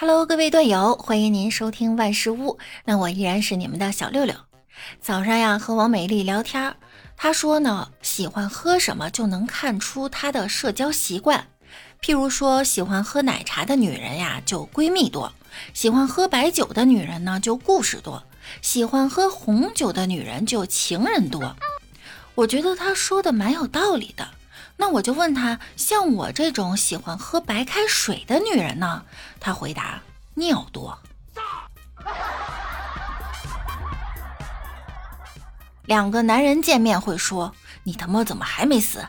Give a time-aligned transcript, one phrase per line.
[0.00, 2.56] Hello，各位段友，欢迎您收听万事屋。
[2.84, 4.32] 那我依然是你们的小六六。
[5.00, 6.76] 早上呀，和王美丽聊天，
[7.16, 11.48] 她说呢，喜欢喝什么就能看出她的社交习惯。
[12.00, 15.32] 譬如说，喜欢喝奶茶的女人呀，就闺蜜多；
[15.74, 18.22] 喜欢喝白酒的女人呢，就故事多；
[18.62, 21.56] 喜欢喝红酒的女人就情人多。
[22.36, 24.28] 我觉得她说的蛮有道理的。
[24.80, 29.04] 那我就问他，像我这种喜欢喝白开水的女人呢？
[29.40, 30.00] 他回答：
[30.34, 30.96] 尿多。
[35.84, 39.04] 两个男人见面会说：“你他妈怎么还没死？”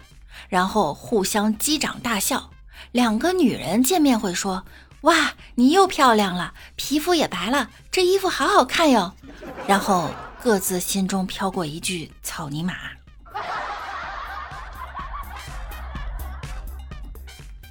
[0.49, 2.49] 然后互相击掌大笑。
[2.91, 4.65] 两个女人见面会说
[5.01, 9.13] ：“哇，你又漂亮了，皮肤也白了，这衣服好好看哟。”
[9.67, 10.09] 然后
[10.41, 12.73] 各自心中飘过一句：“草泥马。”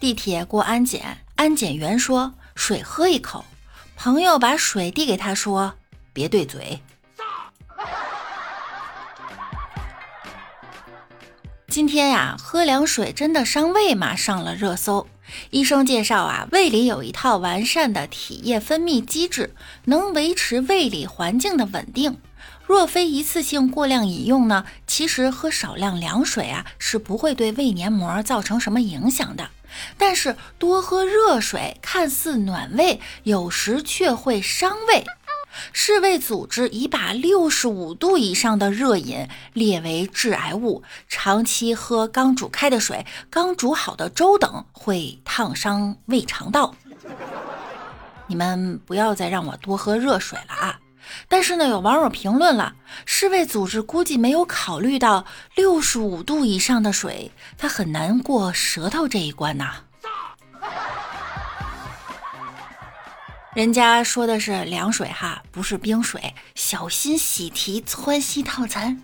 [0.00, 3.44] 地铁过安检，安检员说：“水喝一口。”
[3.96, 5.74] 朋友把水递给他说
[6.14, 6.80] ：“别对嘴。”
[11.66, 14.14] 今天呀，喝凉水真的伤胃吗？
[14.14, 15.06] 上了热搜。
[15.50, 22.18] 医生介绍啊，胃里有一套完善的体液分泌机制，能维持胃里环境的稳定。
[22.68, 29.48] 若非一次性过量饮用呢，其实喝少量凉水啊，是不会对胃黏膜造成什么影响的。
[29.96, 35.06] 但是多喝热水看似暖胃，有时却会伤胃。
[35.72, 46.74] 世卫组织已把六十五度以上的热饮列为致癌物，长期喝刚煮开的水、刚煮好的粥等会烫伤胃肠道。
[48.26, 50.78] 你们不要再让我多喝热水了啊！
[51.28, 59.74] 但是呢，有网友评论了，世卫组织估计没有考虑到六十五度以上的水，它很难过舌头这一关呐。
[63.54, 69.02] 人家说的是凉水哈，不是冰水，小心喜提窜稀套餐。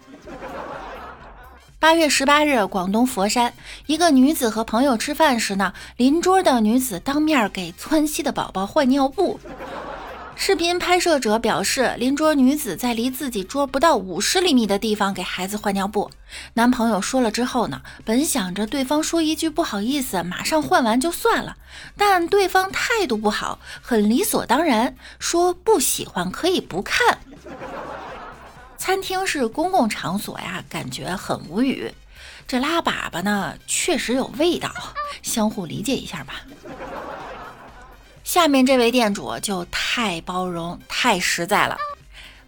[1.81, 3.53] 八月十八日，广东佛山，
[3.87, 9.39] 一个女子和朋友吃饭时呢，邻桌的女子当面给窜稀的宝宝换尿布。
[10.37, 16.11] 视频拍摄者表示，邻桌女子在离自己桌不到五十厘米的地方给孩子换尿布。
[16.55, 21.57] 男朋友说了之后呢，本想着对方说一句不好意思，马上换完就算了，
[21.97, 27.19] 但对方态度不好，很理所当然说不喜欢可以不看。
[28.77, 31.95] 餐厅是公共场所呀，感觉很无语。
[32.47, 34.71] 这拉粑粑呢，确实有味道，
[35.23, 36.43] 相互理解一下吧。
[38.25, 41.77] 下面这位店主就太包容、太实在了。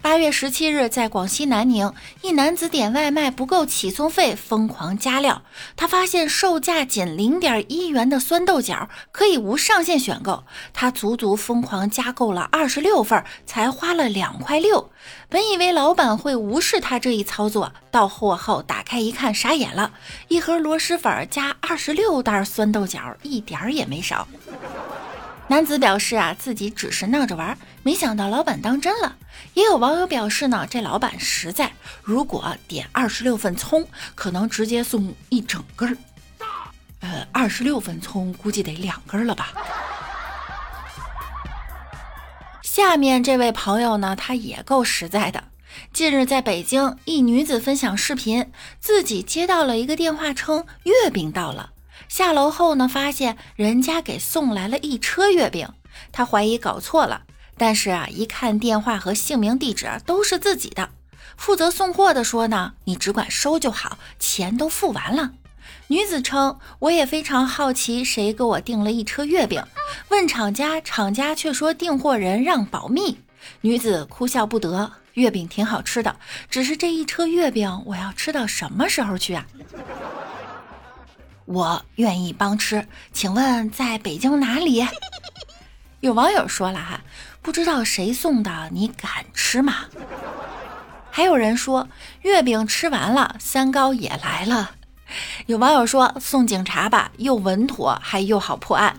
[0.00, 1.92] 八月十七日，在广西南宁，
[2.22, 5.42] 一男子点外卖不够起送费，疯狂加料。
[5.76, 14.90] 他发现售价仅零点一元的酸豆角可以无上限选购，他足足疯狂加购了二十六份，才花了两块六。
[15.28, 19.92] 本以为老板会无视他这一操作，到货后打开一看，傻眼了，
[20.28, 24.26] 一盒螺蛳粉加二十六袋酸豆角，一点儿也没少。
[25.48, 29.16] 男子表示啊，自己只是闹着玩，没想到老板当真了。
[29.54, 33.86] 也有网友表示呢，这老板实在，如果点二十六份葱，
[34.16, 35.96] 可能直接送一整根儿。
[37.00, 39.52] 呃，二十六份葱估计得两根了吧。
[42.62, 45.44] 下面这位朋友呢，他也够实在的。
[45.92, 51.70] 近日在北京，一女子分享视频，自己接到了一个电话，称月饼到了。
[52.08, 55.68] 下楼后呢，发现人家给送来了一车月饼，
[56.12, 57.22] 他怀疑搞错了，
[57.56, 60.90] 但是啊，一看电话和姓名地址都是自己的。
[61.36, 65.32] 负责送货的说呢，你只管收就好，钱都付完了。
[65.88, 69.62] 女子称，我也非常好奇，谁给我订了一车月饼？
[70.08, 73.18] 问厂家，厂家却说订货人让保密。
[73.60, 76.16] 女子哭笑不得，月饼挺好吃的，
[76.50, 79.46] 只是这一车月饼，我要吃到什么时候去啊？
[81.46, 84.86] 我愿意帮吃，请问在北京哪里？
[86.00, 87.00] 有网友说了哈，
[87.40, 89.86] 不知道谁送的，你敢吃吗？
[91.10, 91.88] 还有人说
[92.22, 94.72] 月饼吃完了，三高也来了。
[95.46, 98.96] 有网友说送警察吧，又稳妥还又好破案。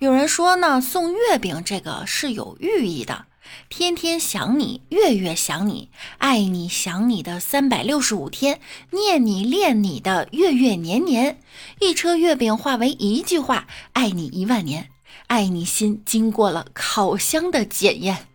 [0.00, 3.26] 有人说呢，送月饼这个是有寓意的。
[3.68, 8.60] 天天想你，月月想你，爱你想你的三百六十五天，
[8.90, 11.40] 念你恋你的月月年年，
[11.80, 14.90] 一车月饼化为一句话：爱你一万年，
[15.26, 18.26] 爱你心经过了烤箱的检验。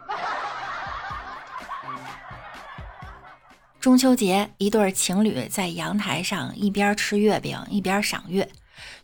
[3.80, 8.52] 中秋节，一对情侣在阳台上一边吃月饼一边赏月，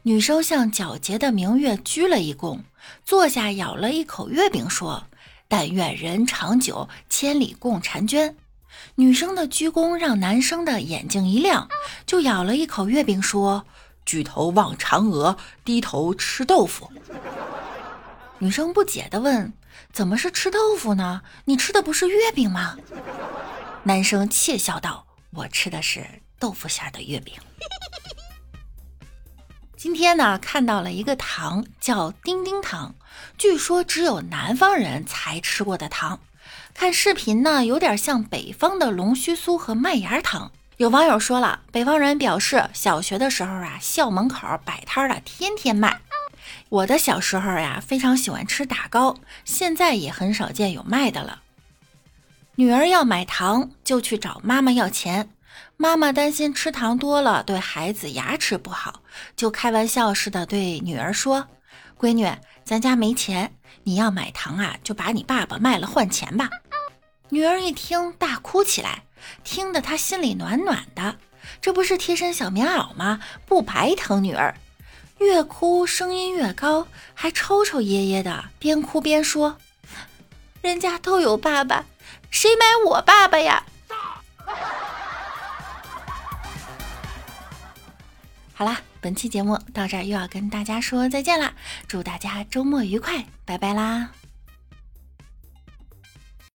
[0.04, 2.60] 女生向皎洁的明月鞠了一躬，
[3.06, 5.08] 坐下咬了一口月饼，说
[5.48, 8.36] ：“但愿人长久，千里共婵娟。”
[8.96, 11.70] 女生的鞠躬让男生的眼睛一亮，
[12.06, 13.66] 就咬了一口月饼，说
[14.06, 16.92] ：“举头望嫦娥，低头吃豆腐。”
[18.40, 19.54] 女生不解地问
[19.94, 21.22] ：“怎么是吃豆腐呢？
[21.46, 22.78] 你吃的不是月饼吗？”
[23.84, 26.06] 男生窃笑道：“我吃的是
[26.38, 27.34] 豆腐馅的月饼。”
[29.86, 32.96] 今天呢，看到了一个糖叫丁丁糖，
[33.38, 36.20] 据说只有南方人才吃过的糖。
[36.74, 40.52] 看视频呢，有点像北方的龙须酥和麦芽糖。
[40.78, 46.02] 有网友说了，北方人表示，小学的时候啊，校门口摆摊的天天卖。
[46.70, 51.44] 我的小时候呀，非常喜欢吃打糕，现在也很少见有卖的了。
[52.56, 55.30] 女儿要买糖，就去找妈妈要钱。
[55.78, 59.02] 妈妈担心吃糖多了对孩子牙齿不好，
[59.36, 61.48] 就开玩笑似的对女儿说
[62.00, 62.30] ：“闺女，
[62.64, 66.50] 咱家没钱，你要买糖啊，就把你爸爸卖了换钱吧。”
[67.30, 69.04] 女儿一听大哭起来，
[69.44, 71.18] 听得她心里暖暖的。
[71.62, 73.20] 这不是贴身小棉袄吗？
[73.46, 74.56] 不白疼女儿。
[75.20, 79.58] 越哭声音越高，还抽抽噎噎的，边哭边说
[80.62, 81.86] ：“人家都有爸爸，
[82.30, 83.66] 谁买我爸爸呀？”
[88.58, 91.54] 好啦，本期节目到这儿又要跟大家说再见啦！
[91.90, 94.12] 祝大家周末愉快，拜拜啦！